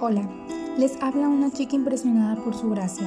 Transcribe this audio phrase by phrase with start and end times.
[0.00, 0.22] Hola,
[0.78, 3.04] les habla una chica impresionada por su gracia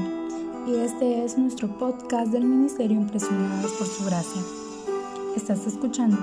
[0.67, 4.41] y este es nuestro podcast del Ministerio Impresionadas por su gracia.
[5.37, 6.17] Estás escuchando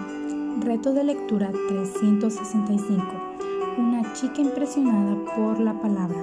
[0.61, 3.03] Reto de Lectura 365,
[3.79, 6.23] una chica impresionada por la palabra.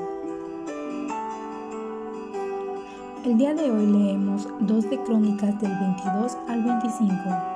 [3.26, 7.55] El día de hoy leemos dos de Crónicas del 22 al 25.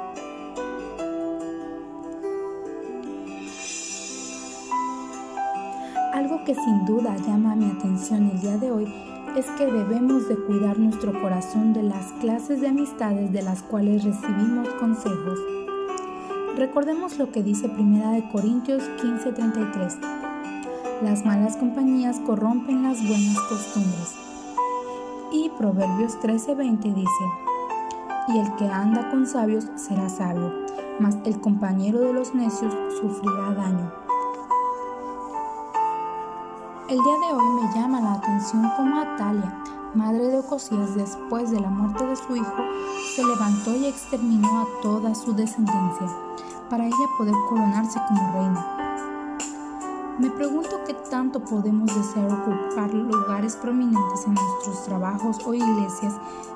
[6.19, 8.93] Algo que sin duda llama mi atención el día de hoy
[9.37, 14.03] es que debemos de cuidar nuestro corazón de las clases de amistades de las cuales
[14.03, 15.39] recibimos consejos.
[16.57, 19.97] Recordemos lo que dice 1 Corintios 15:33.
[21.01, 24.13] Las malas compañías corrompen las buenas costumbres.
[25.31, 27.25] Y Proverbios 13:20 dice,
[28.27, 30.51] y el que anda con sabios será sabio,
[30.99, 34.09] mas el compañero de los necios sufrirá daño.
[36.89, 41.59] El día de hoy me llama la atención cómo Atalia, madre de Ocosías, después de
[41.59, 42.63] la muerte de su hijo,
[43.15, 46.07] se levantó y exterminó a toda su descendencia,
[46.67, 49.37] para ella poder coronarse como reina.
[50.17, 56.15] Me pregunto qué tanto podemos desear ocupar lugares prominentes en nuestros trabajos o iglesias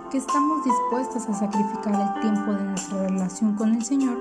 [0.10, 4.18] que estamos dispuestas a sacrificar el tiempo de nuestra relación con el Señor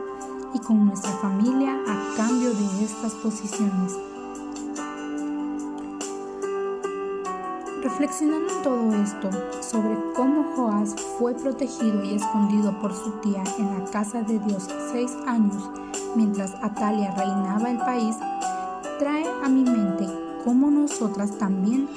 [0.52, 3.96] y con nuestra familia a cambio de estas posiciones.
[7.82, 9.30] Reflexionando en todo esto,
[9.60, 14.68] sobre cómo Joás fue protegido y escondido por su tía en la casa de Dios
[14.92, 15.68] seis años
[16.14, 18.16] mientras Atalia reinaba el país,
[18.98, 20.06] trae a mi mente
[20.44, 21.88] cómo nosotras también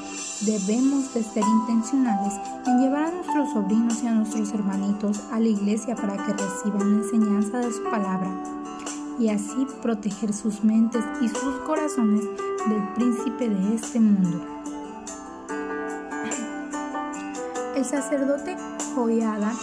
[0.42, 2.34] debemos de ser intencionales
[2.66, 6.92] en llevar a nuestros sobrinos y a nuestros hermanitos a la iglesia para que reciban
[6.92, 8.32] la enseñanza de su palabra
[9.18, 12.26] y así proteger sus mentes y sus corazones
[12.68, 14.55] del príncipe de este mundo.
[17.86, 18.58] El sacerdote
[18.96, 19.54] Joiada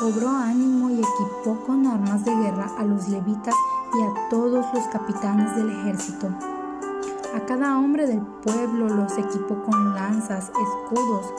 [0.00, 3.54] cobró ánimo y equipó con armas de guerra a los levitas
[3.92, 6.28] y a todos los capitanes del ejército.
[7.36, 11.34] A cada hombre del pueblo los equipó con lanzas, escudos,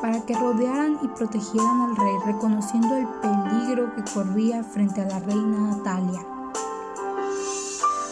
[0.00, 5.18] para que rodearan y protegieran al rey, reconociendo el peligro que corría frente a la
[5.18, 6.20] reina Natalia.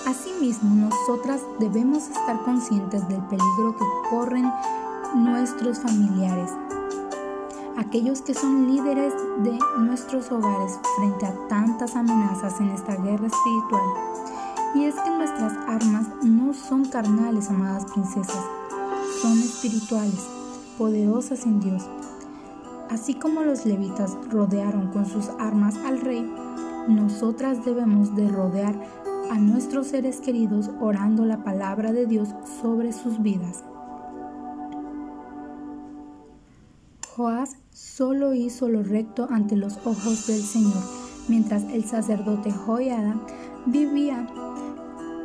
[0.05, 4.53] Asimismo, nosotras debemos estar conscientes del peligro que corren
[5.15, 6.51] nuestros familiares,
[7.77, 9.13] aquellos que son líderes
[9.43, 13.83] de nuestros hogares frente a tantas amenazas en esta guerra espiritual.
[14.75, 18.41] Y es que nuestras armas no son carnales, amadas princesas,
[19.21, 20.27] son espirituales,
[20.79, 21.89] poderosas en Dios.
[22.91, 26.31] Así como los levitas rodearon con sus armas al rey,
[26.89, 28.75] nosotras debemos de rodear
[29.31, 32.29] a nuestros seres queridos orando la palabra de Dios
[32.61, 33.65] sobre sus vidas.
[37.15, 40.83] Joás solo hizo lo recto ante los ojos del Señor,
[41.29, 43.17] mientras el sacerdote Joiada
[43.67, 44.27] vivía.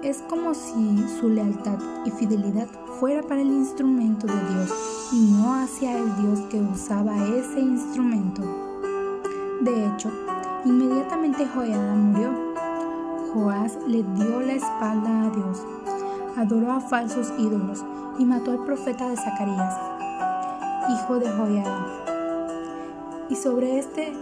[0.03, 2.67] Es como si su lealtad y fidelidad
[2.99, 4.73] fuera para el instrumento de Dios
[5.13, 8.41] y no hacia el Dios que usaba ese instrumento.
[9.61, 10.11] De hecho,
[10.65, 12.33] inmediatamente Joiada murió.
[13.33, 15.61] Joás le dio la espalda a Dios,
[16.35, 17.85] adoró a falsos ídolos
[18.19, 19.96] y mató al profeta de Zacarías,
[20.89, 21.85] hijo de Joiada.
[23.29, 24.13] Y sobre este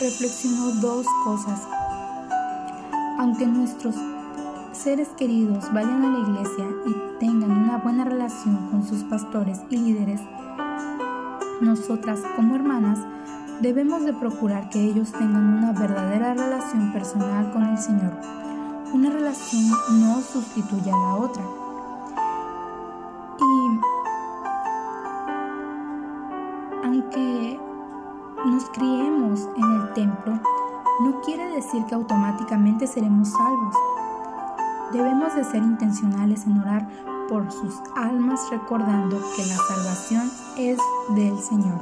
[0.00, 1.60] reflexionó dos cosas.
[3.18, 3.96] Aunque nuestros
[4.72, 9.76] seres queridos vayan a la iglesia y tengan una buena relación con sus pastores y
[9.76, 10.20] líderes,
[11.60, 12.98] nosotras como hermanas
[13.60, 18.12] debemos de procurar que ellos tengan una verdadera relación personal con el Señor.
[18.92, 19.70] Una relación
[20.00, 21.63] no sustituye a la otra.
[27.04, 27.60] Aunque
[28.44, 30.40] nos criemos en el templo,
[31.00, 33.74] no quiere decir que automáticamente seremos salvos.
[34.92, 36.88] Debemos de ser intencionales en orar
[37.28, 40.78] por sus almas recordando que la salvación es
[41.10, 41.80] del Señor.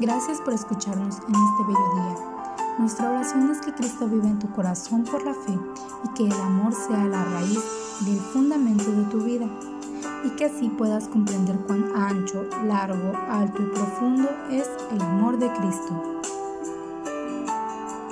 [0.00, 2.37] Gracias por escucharnos en este bello día.
[2.78, 5.58] Nuestra oración es que Cristo viva en tu corazón por la fe
[6.04, 7.60] y que el amor sea la raíz
[8.02, 9.46] del fundamento de tu vida
[10.24, 15.52] y que así puedas comprender cuán ancho, largo, alto y profundo es el amor de
[15.54, 16.17] Cristo.